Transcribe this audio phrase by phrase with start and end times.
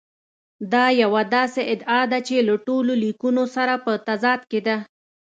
[0.73, 4.77] دا یوه داسې ادعا ده چې له ټولو لیکونو سره په تضاد کې ده.